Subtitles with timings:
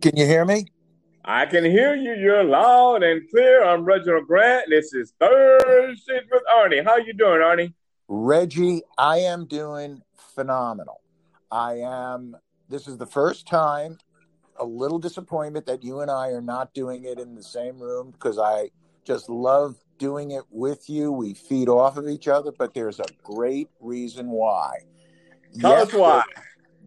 [0.00, 0.66] Can you hear me?
[1.26, 2.14] I can hear you.
[2.14, 3.62] You're loud and clear.
[3.62, 4.64] I'm Reginald Grant.
[4.70, 6.82] This is Thursdays with Arnie.
[6.82, 7.74] How you doing, Arnie?
[8.08, 10.00] Reggie, I am doing
[10.34, 11.02] phenomenal.
[11.50, 12.34] I am.
[12.70, 13.98] This is the first time.
[14.58, 18.12] A little disappointment that you and I are not doing it in the same room
[18.12, 18.70] because I
[19.04, 21.12] just love doing it with you.
[21.12, 24.78] We feed off of each other, but there's a great reason why.
[25.60, 26.24] Tell yesterday, us why.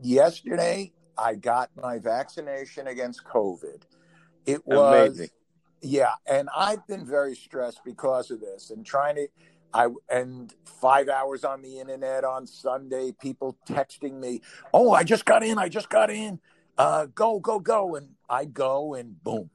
[0.01, 3.83] Yesterday, I got my vaccination against COVID.
[4.45, 5.29] It was amazing.
[5.81, 9.27] Yeah, and I've been very stressed because of this and trying to
[9.73, 14.41] I and 5 hours on the internet on Sunday people texting me,
[14.73, 15.57] "Oh, I just got in.
[15.57, 16.39] I just got in.
[16.77, 19.49] Uh go, go, go." And I go and boom.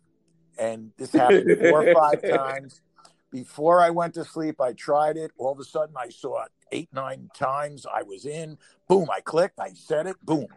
[0.59, 2.83] And this happened four or five times.
[3.31, 5.31] Before I went to sleep, I tried it.
[5.39, 7.87] All of a sudden, I saw it eight, nine times.
[7.87, 8.59] I was in.
[8.89, 9.61] Boom, I clicked.
[9.61, 10.17] I said it.
[10.25, 10.49] Boom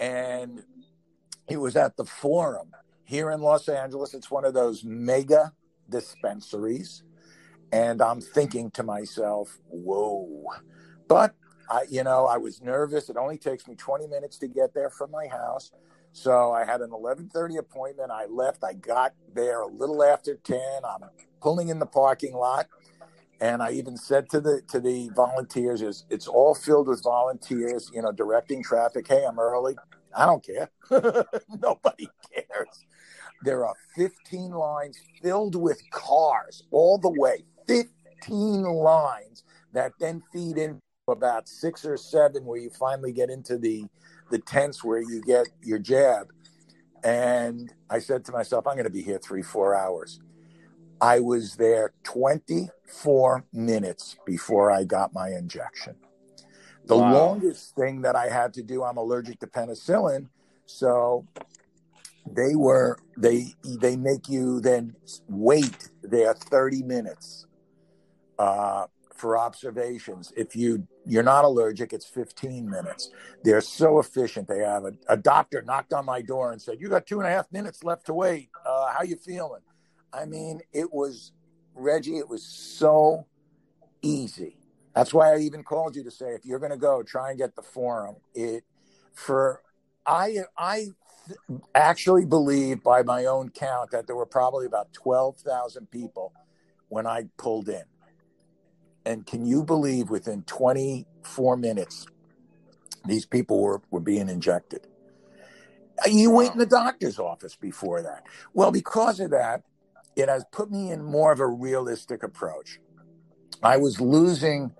[0.00, 0.62] and
[1.48, 2.70] he was at the Forum
[3.04, 4.14] here in Los Angeles.
[4.14, 5.52] It's one of those mega
[5.88, 7.02] dispensaries.
[7.72, 10.46] And I'm thinking to myself, whoa.
[11.06, 11.34] But
[11.70, 13.10] I, you know, I was nervous.
[13.10, 15.70] It only takes me 20 minutes to get there from my house.
[16.12, 18.10] So I had an 11:30 appointment.
[18.10, 18.64] I left.
[18.64, 20.58] I got there a little after 10.
[20.84, 21.08] I'm
[21.40, 22.66] pulling in the parking lot,
[23.40, 27.90] and I even said to the to the volunteers, "Is it's all filled with volunteers,
[27.94, 29.06] you know, directing traffic.
[29.06, 29.76] Hey, I'm early.
[30.16, 30.70] I don't care.
[30.90, 32.84] Nobody cares.
[33.44, 37.44] There are 15 lines filled with cars all the way.
[37.68, 43.58] 15 lines that then feed in about six or seven where you finally get into
[43.58, 43.84] the
[44.30, 46.32] the tents where you get your jab.
[47.04, 50.20] And I said to myself, I'm going to be here three, four hours.
[51.00, 55.94] I was there 24 minutes before I got my injection.
[56.86, 57.12] The wow.
[57.12, 60.28] longest thing that I had to do, I'm allergic to penicillin,
[60.66, 61.26] so
[62.30, 64.94] they were they they make you then
[65.28, 67.46] wait there 30 minutes
[68.38, 70.32] uh, for observations.
[70.36, 73.10] If you you're not allergic, it's 15 minutes.
[73.44, 74.48] They're so efficient.
[74.48, 77.28] They have a, a doctor knocked on my door and said, "You got two and
[77.28, 78.48] a half minutes left to wait.
[78.64, 79.60] Uh, how you feeling?"
[80.12, 81.32] I mean, it was
[81.74, 82.18] Reggie.
[82.18, 83.26] It was so
[84.02, 84.56] easy.
[84.94, 87.38] That's why I even called you to say if you're going to go, try and
[87.38, 88.16] get the forum.
[88.34, 88.64] It
[89.14, 89.62] for
[90.06, 90.86] I I
[91.74, 96.32] actually believe by my own count that there were probably about 12,000 people
[96.88, 97.84] when I pulled in.
[99.04, 102.06] And can you believe within 24 minutes
[103.06, 104.86] these people were, were being injected?
[106.06, 108.24] You wait in the doctor's office before that.
[108.52, 109.62] Well, because of that,
[110.18, 112.80] it has put me in more of a realistic approach.
[113.62, 114.72] I was losing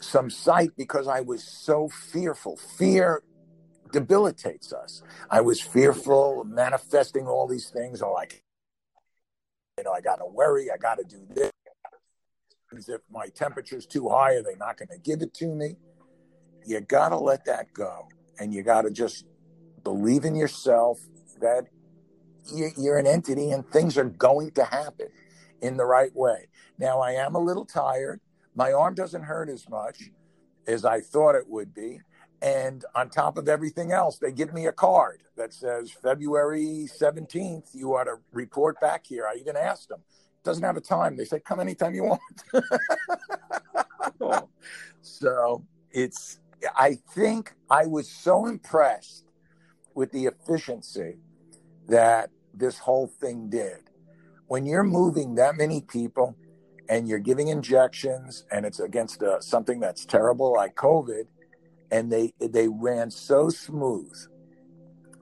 [0.00, 2.58] some sight because I was so fearful.
[2.78, 3.22] Fear
[3.90, 5.02] debilitates us.
[5.30, 8.02] I was fearful, manifesting all these things.
[8.02, 8.42] Oh, like,
[9.78, 10.70] you know, I got to worry.
[10.70, 11.50] I got to do this.
[12.72, 15.76] If my temperature's too high, are they not going to give it to me?
[16.66, 18.08] You got to let that go.
[18.38, 19.24] And you got to just
[19.82, 21.00] believe in yourself
[21.40, 21.64] that
[22.54, 25.08] you're an entity and things are going to happen
[25.60, 26.48] in the right way.
[26.78, 28.20] Now, I am a little tired.
[28.54, 30.10] My arm doesn't hurt as much
[30.66, 32.00] as I thought it would be.
[32.42, 37.74] And on top of everything else, they give me a card that says February 17th,
[37.74, 39.26] you ought to report back here.
[39.26, 40.00] I even asked them.
[40.42, 41.16] Doesn't have a time.
[41.16, 42.20] They say, come anytime you want.
[45.02, 46.40] so it's,
[46.74, 49.26] I think I was so impressed
[49.94, 51.18] with the efficiency
[51.90, 53.90] that this whole thing did.
[54.46, 56.36] When you're moving that many people
[56.88, 61.24] and you're giving injections and it's against uh, something that's terrible like COVID,
[61.92, 64.14] and they they ran so smooth.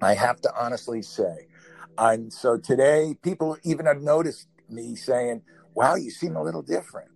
[0.01, 1.49] I have to honestly say,
[1.99, 5.43] and so today people even have noticed me saying,
[5.75, 7.11] "Wow, you seem a little different."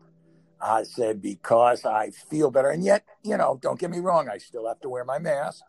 [0.61, 4.39] I said because I feel better, and yet you know, don't get me wrong, I
[4.39, 5.65] still have to wear my mask.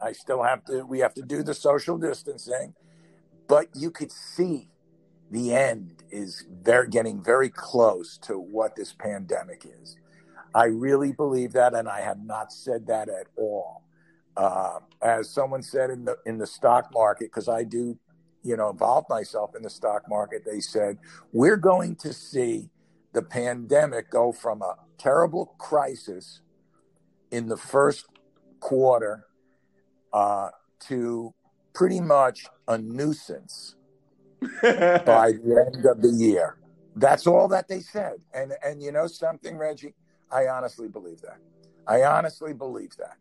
[0.00, 0.84] I still have to.
[0.84, 2.74] We have to do the social distancing,
[3.50, 4.70] but you could see
[5.32, 9.96] the end is very getting very close to what this pandemic is.
[10.54, 13.82] I really believe that, and I have not said that at all.
[14.36, 17.98] Uh, as someone said in the in the stock market, because I do,
[18.44, 20.98] you know, involve myself in the stock market, they said
[21.32, 22.70] we're going to see
[23.12, 26.40] the pandemic go from a terrible crisis
[27.32, 28.06] in the first
[28.60, 29.26] quarter
[30.12, 30.50] uh,
[30.80, 31.34] to
[31.80, 33.74] pretty much a nuisance
[34.42, 36.58] by the end of the year.
[36.94, 38.16] That's all that they said.
[38.34, 39.94] And and you know something, Reggie?
[40.30, 41.38] I honestly believe that.
[41.86, 43.16] I honestly believe that.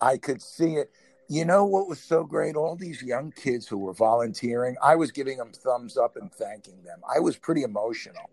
[0.00, 0.90] I could see it.
[1.28, 2.56] you know what was so great?
[2.56, 6.82] All these young kids who were volunteering, I was giving them thumbs up and thanking
[6.82, 6.98] them.
[7.08, 8.28] I was pretty emotional.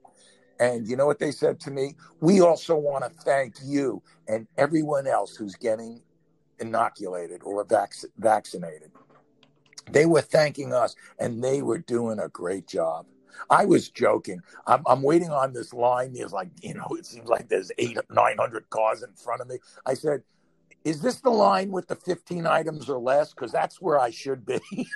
[0.59, 1.93] And you know what they said to me?
[2.19, 6.01] We also want to thank you and everyone else who's getting
[6.57, 8.89] inoculated or vac- vaccinated.
[9.91, 13.05] They were thanking us and they were doing a great job.
[13.49, 14.41] I was joking.
[14.65, 16.13] I'm, I'm waiting on this line.
[16.13, 19.59] There's like, you know, it seems like there's eight, 900 cars in front of me.
[19.85, 20.23] I said,
[20.83, 23.33] is this the line with the 15 items or less?
[23.33, 24.59] Because that's where I should be.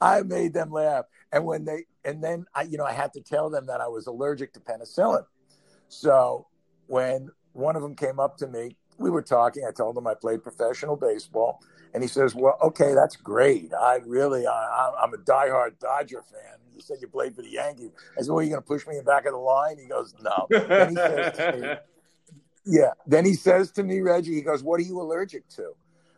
[0.00, 1.06] I made them laugh.
[1.32, 3.88] And when they, and then I, you know, I had to tell them that I
[3.88, 5.24] was allergic to penicillin.
[5.88, 6.46] So
[6.86, 9.64] when one of them came up to me, we were talking.
[9.66, 11.62] I told him I played professional baseball.
[11.92, 13.72] And he says, Well, okay, that's great.
[13.74, 16.58] I really, I, I'm a diehard Dodger fan.
[16.74, 17.90] You said you played for the Yankees.
[18.16, 19.78] I said, Well, are you going to push me in the back of the line?
[19.78, 20.46] He goes, No.
[20.50, 21.68] Then he says to me,
[22.78, 22.92] yeah.
[23.06, 25.72] Then he says to me, Reggie, he goes, What are you allergic to?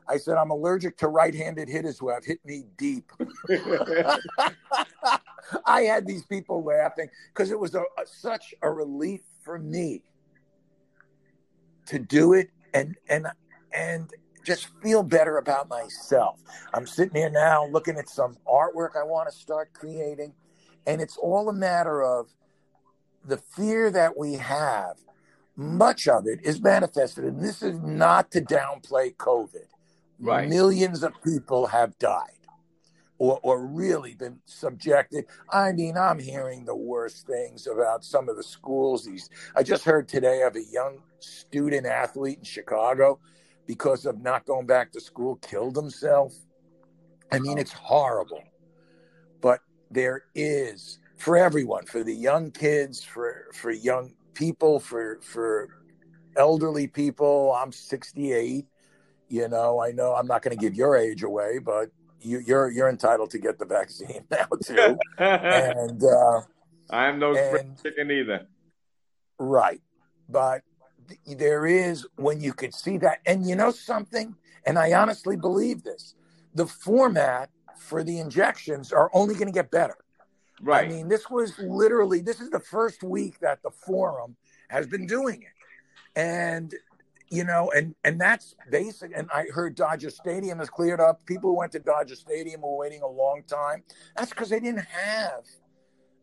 [0.08, 3.10] I said, I'm allergic to right handed hitters who have hit me deep.
[5.64, 10.02] I had these people laughing because it was a, a, such a relief for me
[11.86, 13.26] to do it and and
[13.72, 14.10] and
[14.44, 16.40] just feel better about myself.
[16.74, 20.34] I'm sitting here now looking at some artwork I want to start creating,
[20.86, 22.28] and it's all a matter of
[23.24, 24.96] the fear that we have
[25.56, 27.24] much of it is manifested.
[27.24, 29.66] And this is not to downplay COVID.
[30.18, 30.48] Right.
[30.48, 32.41] Millions of people have died
[33.22, 35.26] or, or really been subjected.
[35.48, 39.04] I mean, I'm hearing the worst things about some of the schools.
[39.04, 43.20] These I just heard today of a young student athlete in Chicago
[43.64, 46.34] because of not going back to school killed himself.
[47.30, 48.42] I mean, it's horrible.
[49.40, 55.68] But there is for everyone, for the young kids, for for young people for for
[56.36, 57.56] elderly people.
[57.56, 58.66] I'm 68.
[59.28, 61.88] You know, I know I'm not going to give your age away, but
[62.22, 64.98] you, are you're, you're entitled to get the vaccine now too.
[65.18, 66.40] and uh,
[66.90, 68.46] I'm no and, chicken either.
[69.38, 69.80] Right,
[70.28, 70.62] but
[71.26, 74.34] there is when you could see that, and you know something,
[74.66, 76.14] and I honestly believe this:
[76.54, 79.96] the format for the injections are only going to get better.
[80.60, 80.84] Right.
[80.84, 84.36] I mean, this was literally this is the first week that the forum
[84.68, 86.72] has been doing it, and
[87.32, 89.10] you know, and and that's basic.
[89.16, 91.24] And I heard Dodger Stadium has cleared up.
[91.24, 93.82] People who went to Dodger Stadium were waiting a long time.
[94.14, 95.44] That's because they didn't have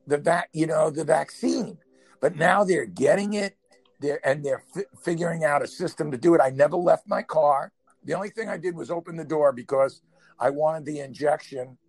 [0.06, 1.80] the vac, you know, the vaccine.
[2.22, 2.42] But mm-hmm.
[2.42, 3.58] now they're getting it.
[4.00, 6.42] They're and they're fi- figuring out a system to do it.
[6.42, 7.72] I never left my car.
[8.04, 10.04] The only thing I did was open the door because
[10.40, 11.80] I wanted the injection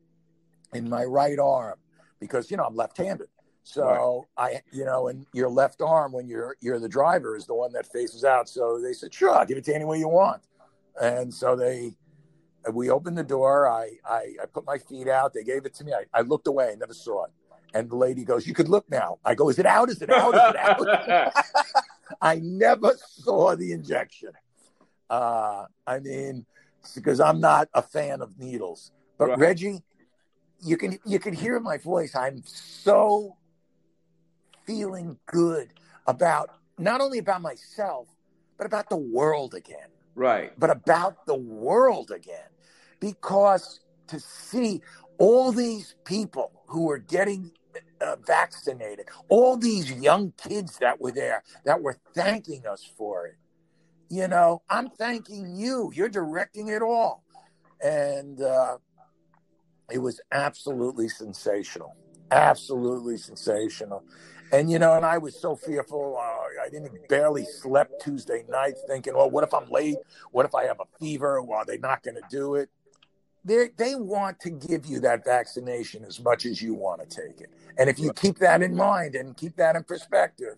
[0.72, 1.78] in my right arm
[2.20, 3.28] because you know I'm left-handed.
[3.62, 4.54] So right.
[4.54, 7.72] I, you know, and your left arm when you're you're the driver is the one
[7.72, 8.48] that faces out.
[8.48, 10.42] So they said, sure, I'll give it to any way you want.
[11.00, 11.92] And so they,
[12.72, 13.68] we opened the door.
[13.68, 15.34] I I, I put my feet out.
[15.34, 15.92] They gave it to me.
[15.92, 16.70] I, I looked away.
[16.72, 17.30] I never saw it.
[17.72, 19.88] And the lady goes, "You could look now." I go, "Is it out?
[19.88, 20.34] Is it out?
[20.34, 20.56] Is it
[21.06, 21.32] out?"
[22.20, 24.32] I never saw the injection.
[25.08, 26.44] Uh, I mean,
[26.94, 28.92] because I'm not a fan of needles.
[29.18, 29.38] But right.
[29.38, 29.82] Reggie,
[30.62, 32.14] you can you can hear my voice.
[32.14, 33.36] I'm so
[34.66, 35.72] feeling good
[36.06, 38.08] about not only about myself,
[38.56, 39.88] but about the world again.
[40.14, 40.52] Right.
[40.58, 42.48] But about the world again.
[43.00, 44.82] Because to see
[45.18, 47.52] all these people who were getting
[48.00, 53.36] uh, vaccinated, all these young kids that were there that were thanking us for it.
[54.08, 55.92] You know, I'm thanking you.
[55.94, 57.22] You're directing it all.
[57.82, 58.78] And uh,
[59.90, 61.94] it was absolutely sensational.
[62.30, 64.04] Absolutely sensational.
[64.52, 66.18] And, you know, and I was so fearful.
[66.18, 69.96] Uh, I didn't barely slept Tuesday night thinking, well, what if I'm late?
[70.32, 71.40] What if I have a fever?
[71.40, 72.68] Well, are they not going to do it?
[73.44, 77.40] They they want to give you that vaccination as much as you want to take
[77.40, 77.50] it.
[77.78, 80.56] And if you keep that in mind and keep that in perspective,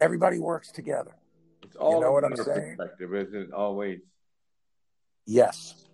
[0.00, 1.14] everybody works together.
[1.62, 2.76] It's all you know what I'm saying?
[2.78, 3.52] Perspective, isn't it?
[3.52, 4.00] Always.
[5.26, 5.84] Yes.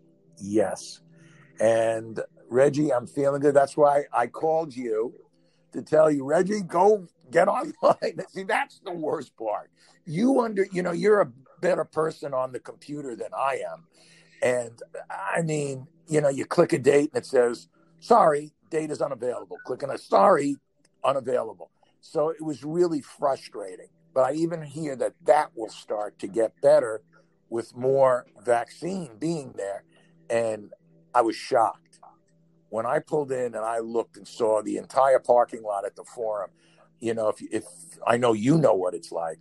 [0.41, 1.01] Yes.
[1.59, 3.55] And Reggie, I'm feeling good.
[3.55, 5.13] That's why I called you
[5.77, 8.21] to tell you, Reggie, go get online.
[8.29, 9.71] See, that's the worst part.
[10.05, 13.85] You under, you know, you're a better person on the computer than I am.
[14.43, 17.69] And I mean, you know, you click a date and it says,
[18.01, 19.59] sorry, date is unavailable.
[19.65, 20.57] Clicking a sorry,
[21.05, 21.71] unavailable.
[22.01, 23.89] So it was really frustrating.
[24.15, 27.03] But I even hear that that will start to get better
[27.51, 29.85] with more vaccine being there.
[30.31, 30.73] And
[31.15, 31.86] I was shocked
[32.77, 36.05] when I pulled in and I looked and saw the entire parking lot at the
[36.05, 36.51] forum,
[37.01, 37.65] you know, if if
[38.07, 39.39] I know you know what it's like,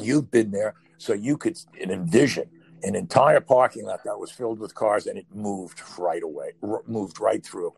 [0.00, 0.76] you've been there.
[0.96, 2.48] So you could envision
[2.84, 6.52] an entire parking lot that was filled with cars and it moved right away,
[6.86, 7.74] moved right through.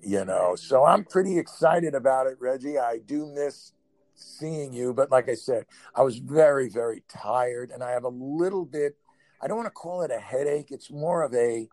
[0.00, 2.80] You know, so I'm pretty excited about it, Reggie.
[2.80, 3.74] I do miss
[4.16, 8.08] seeing you, but like I said, I was very, very tired and I have a
[8.42, 8.96] little bit,
[9.40, 10.72] I don't want to call it a headache.
[10.72, 11.68] It's more of a,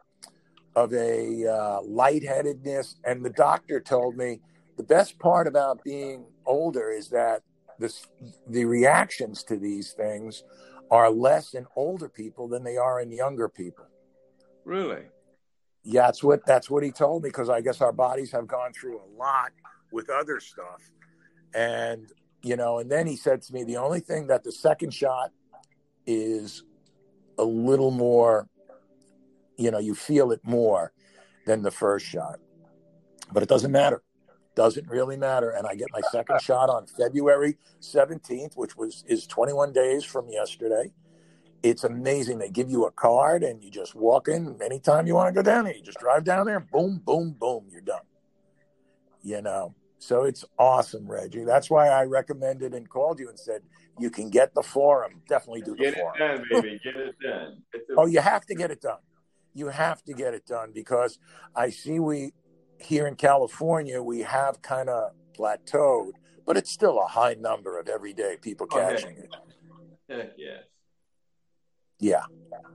[0.80, 2.96] of a uh, lightheadedness.
[3.04, 4.40] And the doctor told me
[4.78, 7.42] the best part about being older is that
[7.80, 8.08] this,
[8.48, 10.44] the reactions to these things
[10.90, 13.86] are less in older people than they are in younger people.
[14.64, 15.04] Really?
[15.84, 18.74] Yeah, that's what that's what he told me because I guess our bodies have gone
[18.74, 19.52] through a lot
[19.92, 20.82] with other stuff.
[21.54, 22.08] And
[22.44, 25.32] you know, and then he said to me the only thing that the second shot
[26.06, 26.64] is
[27.38, 28.48] a little more
[29.60, 30.94] you know, you feel it more
[31.46, 32.40] than the first shot.
[33.32, 34.02] But it doesn't matter
[34.56, 35.52] doesn't really matter.
[35.52, 40.28] And I get my second shot on February 17th, which was is 21 days from
[40.28, 40.92] yesterday.
[41.64, 42.40] It's amazing.
[42.40, 45.44] They give you a card and you just walk in anytime you want to go
[45.44, 45.76] down there.
[45.76, 48.02] You just drive down there, boom, boom, boom, you're done.
[49.22, 51.46] You know, so it's awesome, Reggie.
[51.46, 53.62] That's why I recommended and called you and said
[53.98, 55.22] you can get the forum.
[55.28, 56.16] Definitely do the get forum.
[56.18, 56.80] Get it done, baby.
[56.84, 57.64] Get it done.
[57.98, 59.00] oh, you have to get it done.
[59.54, 61.20] You have to get it done because
[61.56, 62.34] I see we
[62.80, 66.12] here in California, we have kind of plateaued,
[66.46, 69.38] but it's still a high number of everyday people catching oh,
[70.10, 70.20] heck.
[70.20, 70.36] it.
[70.38, 70.64] yes.
[72.00, 72.24] Yeah.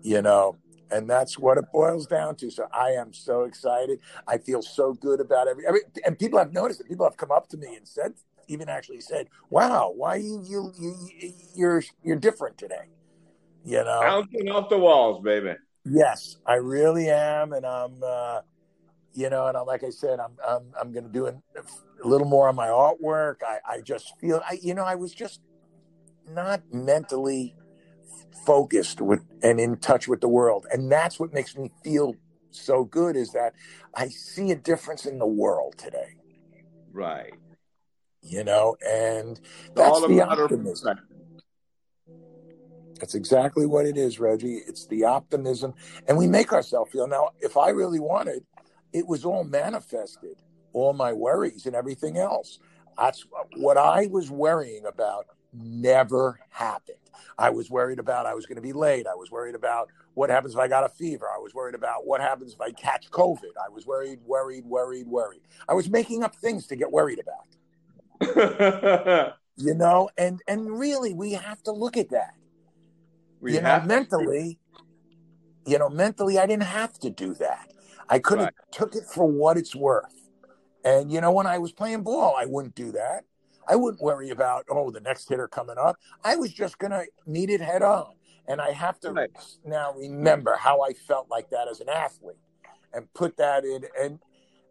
[0.03, 0.57] You know,
[0.91, 2.51] and that's what it boils down to.
[2.51, 4.01] So I am so excited.
[4.29, 6.89] I feel so good about every, every and people have noticed it.
[6.89, 8.15] People have come up to me and said,
[8.49, 12.91] even actually said, "Wow, why you you, you you're you're different today."
[13.65, 15.55] You know, bouncing off the walls, baby.
[15.85, 18.03] Yes, I really am, and I'm.
[18.03, 18.41] uh
[19.15, 22.07] you know, and I, like I said, I'm I'm I'm going to do a, a
[22.07, 23.37] little more on my artwork.
[23.47, 25.41] I I just feel, I you know, I was just
[26.29, 27.55] not mentally
[28.45, 32.17] focused with and in touch with the world, and that's what makes me feel
[32.51, 33.17] so good.
[33.17, 33.55] Is that
[33.95, 36.17] I see a difference in the world today.
[36.93, 37.35] Right.
[38.23, 39.41] You know, and
[39.75, 40.99] that's the optimism.
[43.05, 44.63] That's exactly what it is, Reggie.
[44.67, 45.75] It's the optimism,
[46.09, 47.07] and we make ourselves feel.
[47.07, 48.47] Now, if I really wanted,
[48.95, 50.39] it was all manifested,
[50.73, 52.61] all my worries and everything else.
[52.97, 56.97] That's what I was worrying about never happened.
[57.37, 59.07] I was worried about I was going to be late.
[59.07, 61.27] I was worried about what happens if I got a fever.
[61.31, 63.53] I was worried about what happens if I catch COVID.
[63.63, 65.43] I was worried, worried, worried, worried.
[65.69, 67.49] I was making up things to get worried about.
[69.57, 72.33] you know, and and really we have to look at that.
[73.45, 74.59] We you know, mentally,
[75.67, 77.71] you know, mentally I didn't have to do that.
[78.09, 78.55] I could have right.
[78.73, 80.31] took it for what it's worth.
[80.83, 83.25] And you know, when I was playing ball, I wouldn't do that.
[83.69, 85.97] I wouldn't worry about oh the next hitter coming up.
[86.25, 88.15] I was just gonna meet it head on.
[88.49, 89.31] And I have to right.
[89.63, 92.37] now remember how I felt like that as an athlete
[92.95, 93.85] and put that in.
[94.01, 94.21] And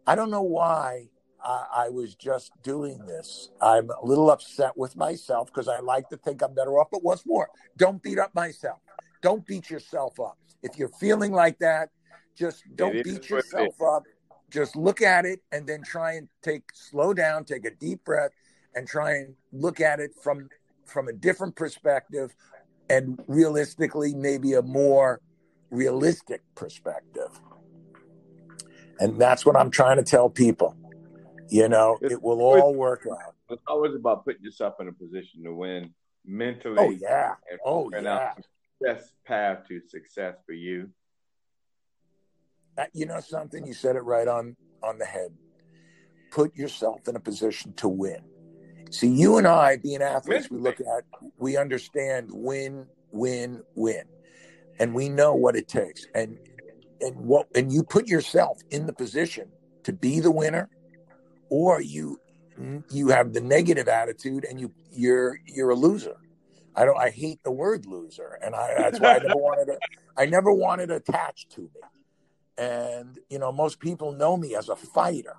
[0.04, 1.10] I don't know why
[1.44, 3.50] I, I was just doing this.
[3.60, 6.88] I'm a little upset with myself because I like to think I'm better off.
[6.90, 8.78] But once more, don't beat up myself.
[9.22, 10.38] Don't beat yourself up.
[10.62, 11.90] If you're feeling like that,
[12.34, 14.04] just don't beat yourself up.
[14.50, 18.30] Just look at it and then try and take slow down, take a deep breath,
[18.74, 20.48] and try and look at it from
[20.86, 22.34] from a different perspective
[22.90, 25.20] and realistically maybe a more
[25.70, 27.40] realistic perspective.
[29.00, 30.76] And that's what I'm trying to tell people.
[31.48, 33.34] You know, it will all work out.
[33.50, 35.92] It's always about putting yourself in a position to win
[36.24, 36.76] mentally.
[36.78, 37.34] Oh yeah.
[37.64, 38.34] oh yeah.
[38.80, 40.90] Best path to success for you
[42.92, 43.66] you know something?
[43.66, 45.30] You said it right on on the head.
[46.30, 48.20] Put yourself in a position to win.
[48.90, 51.04] See, you and I, being athletes, we look at,
[51.38, 54.04] we understand win, win, win,
[54.78, 56.06] and we know what it takes.
[56.14, 56.38] And
[57.00, 59.48] and what and you put yourself in the position
[59.84, 60.68] to be the winner,
[61.48, 62.20] or you
[62.58, 62.78] mm-hmm.
[62.90, 66.16] you have the negative attitude and you you're you're a loser.
[66.76, 66.98] I don't.
[66.98, 69.78] I hate the word loser, and I, that's why I never wanted to.
[70.16, 71.80] I never wanted attached to me.
[72.56, 75.36] And, you know, most people know me as a fighter,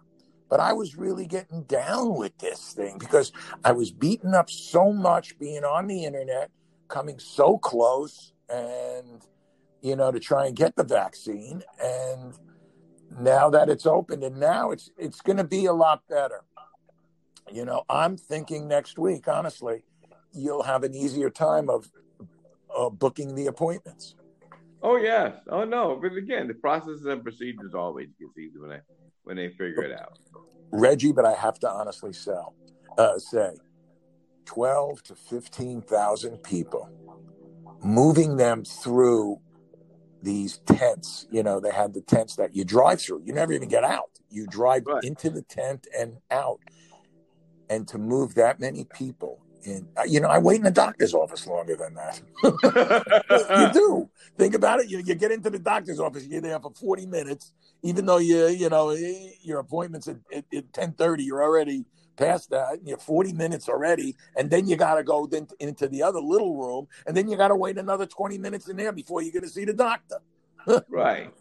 [0.50, 3.32] but I was really getting down with this thing because
[3.64, 6.52] I was beaten up so much being on the internet,
[6.88, 9.26] coming so close and,
[9.82, 11.64] you know, to try and get the vaccine.
[11.82, 12.34] And
[13.20, 16.44] now that it's opened and now it's, it's going to be a lot better.
[17.52, 19.84] You know, I'm thinking next week, honestly,
[20.34, 21.92] you'll have an easier time of
[22.76, 24.16] uh, booking the appointments.
[24.82, 25.34] Oh yes.
[25.50, 25.98] Oh no.
[26.02, 28.80] But again, the processes and procedures always gets easier when they
[29.24, 30.20] when they figure it out.
[30.72, 32.54] Reggie, but I have to honestly sell,
[32.98, 33.56] uh, say,
[34.46, 36.90] twelve to fifteen thousand people
[37.84, 39.40] moving them through
[40.25, 41.27] these tents.
[41.32, 43.22] You know, they had the tents that you drive through.
[43.24, 44.10] You never even get out.
[44.29, 45.03] You drive Right.
[45.03, 46.60] into the tent and out.
[47.70, 51.14] And to move that many people in, uh, you know, I wait in the doctor's
[51.14, 52.22] office longer than that.
[53.74, 54.10] you do.
[54.38, 54.90] Think about it.
[54.90, 57.54] You, you get into the doctor's office, you're there for 40 minutes,
[57.84, 62.50] even though you, you know, eh, your appointment's at, at, at 1030, you're already past
[62.50, 62.80] that.
[62.84, 64.16] You're 40 minutes already.
[64.36, 66.88] And then you got to go then into the other little room.
[67.06, 69.50] And then you got to wait another 20 minutes in there before you're going to
[69.50, 70.20] see the doctor.
[70.90, 71.32] right.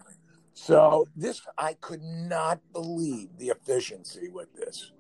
[0.54, 4.92] So this, I could not believe the efficiency with this.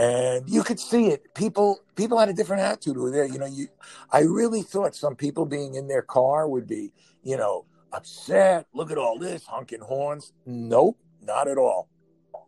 [0.00, 1.34] And you could see it.
[1.34, 3.26] People, people had a different attitude over there.
[3.26, 3.68] You know, you,
[4.10, 6.92] I really thought some people being in their car would be,
[7.22, 8.66] you know, upset.
[8.72, 10.32] Look at all this honking horns.
[10.46, 11.88] Nope, not at all.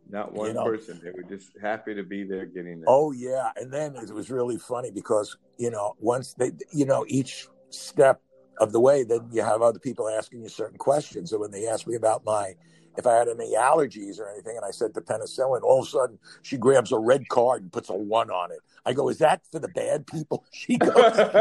[0.09, 0.65] Not one You know.
[0.65, 1.01] person.
[1.05, 2.89] They were just happy to be there getting there.
[2.89, 7.05] Oh yeah, and then it was really funny because you know once they, you know,
[7.09, 8.21] each step
[8.59, 11.31] of the way, then you have other people asking you certain questions.
[11.31, 12.55] So when they asked me about my,
[12.97, 15.91] if I had any allergies or anything, and I said the penicillin, all of a
[15.91, 18.61] sudden she grabs a red card and puts a one on it.
[18.85, 20.45] I go, is that for the bad people?
[20.53, 20.93] She goes,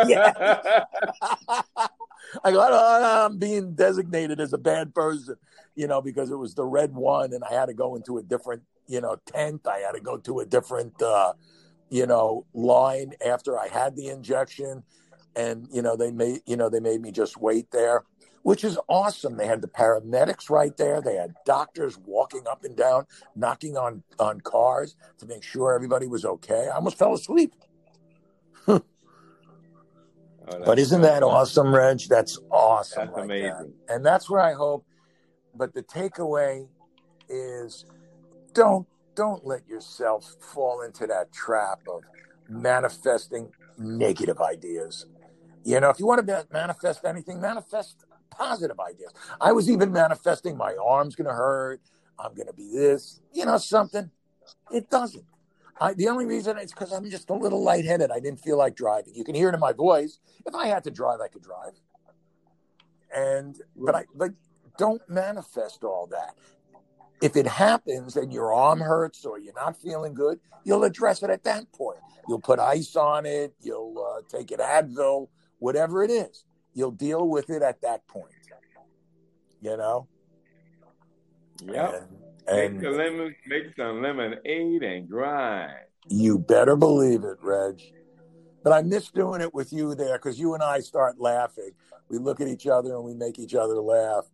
[0.07, 0.83] yeah.
[2.43, 5.35] I go, "Oh, I'm being designated as a bad person,
[5.75, 8.23] you know, because it was the red one, and I had to go into a
[8.23, 9.67] different, you know, tent.
[9.67, 11.33] I had to go to a different, uh,
[11.89, 14.83] you know, line after I had the injection,
[15.35, 18.03] and you know, they made, you know, they made me just wait there,
[18.43, 19.37] which is awesome.
[19.37, 21.01] They had the paramedics right there.
[21.01, 26.07] They had doctors walking up and down, knocking on on cars to make sure everybody
[26.07, 26.67] was okay.
[26.71, 27.53] I almost fell asleep.
[30.47, 31.99] Oh, But isn't that awesome, Reg?
[32.09, 33.05] That's awesome.
[33.05, 33.35] That's like that.
[33.35, 33.73] amazing.
[33.89, 34.85] And that's where I hope.
[35.55, 36.67] But the takeaway
[37.29, 37.85] is
[38.53, 42.01] don't don't let yourself fall into that trap of
[42.49, 45.05] manifesting negative ideas.
[45.63, 49.13] You know, if you want to manifest anything, manifest positive ideas.
[49.39, 51.81] I was even manifesting my arm's going to hurt.
[52.17, 53.21] I'm going to be this.
[53.33, 54.09] You know, something.
[54.71, 55.25] It doesn't.
[55.79, 58.11] I, the only reason is because I'm just a little lightheaded.
[58.11, 59.15] I didn't feel like driving.
[59.15, 60.19] You can hear it in my voice.
[60.45, 61.73] If I had to drive, I could drive.
[63.13, 64.31] And but I but
[64.77, 66.35] don't manifest all that.
[67.21, 71.29] If it happens and your arm hurts or you're not feeling good, you'll address it
[71.29, 71.99] at that point.
[72.27, 73.53] You'll put ice on it.
[73.59, 75.27] You'll uh, take an Advil,
[75.61, 76.43] whatever it is.
[76.73, 78.33] You'll deal with it at that point.
[79.61, 80.07] You know.
[81.63, 82.01] Yeah.
[82.47, 85.77] And, Make, the lemon, make some lemonade and grind.
[86.07, 87.79] You better believe it, Reg.
[88.63, 91.71] But I miss doing it with you there because you and I start laughing.
[92.09, 94.25] We look at each other and we make each other laugh.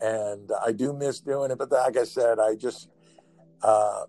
[0.00, 1.58] And I do miss doing it.
[1.58, 2.88] But like I said, I just
[3.62, 4.04] uh,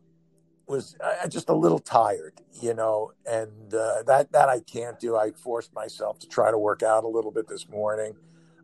[0.72, 5.16] was I, just a little tired, you know, and uh, that that I can't do.
[5.18, 8.16] I forced myself to try to work out a little bit this morning,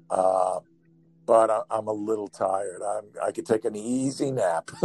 [0.09, 0.59] uh,
[1.25, 2.81] but I, I'm a little tired.
[2.81, 4.71] I'm, I could take an easy nap.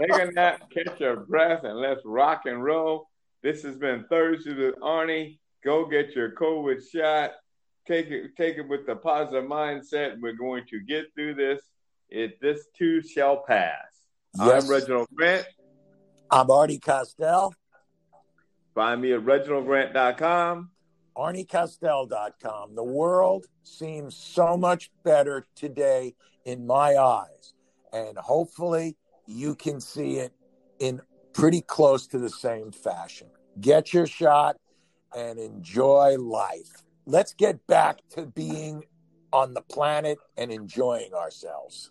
[0.00, 3.08] Take a nap, catch your breath, and let's rock and roll.
[3.42, 5.38] This has been Thursday with Arnie.
[5.62, 7.32] Go get your COVID shot.
[7.86, 10.18] Take it, take it with the positive mindset.
[10.18, 11.60] We're going to get through this.
[12.08, 13.84] It this too shall pass.
[14.38, 14.64] Yes.
[14.64, 15.46] I'm Reginald Grant.
[16.32, 17.54] I'm Arnie Costel.
[18.74, 20.70] Find me at reginaldgrant.com.
[21.14, 22.74] ArnieCostel.com.
[22.74, 26.14] The world seems so much better today
[26.46, 27.52] in my eyes.
[27.92, 30.32] And hopefully you can see it
[30.78, 31.02] in
[31.34, 33.28] pretty close to the same fashion.
[33.60, 34.56] Get your shot
[35.14, 36.82] and enjoy life.
[37.04, 38.86] Let's get back to being
[39.34, 41.90] on the planet and enjoying ourselves.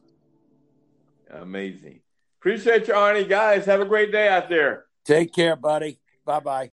[1.29, 1.99] Amazing.
[2.41, 3.29] Appreciate you, Arnie.
[3.29, 4.85] Guys, have a great day out there.
[5.05, 5.99] Take care, buddy.
[6.25, 6.69] Bye bye.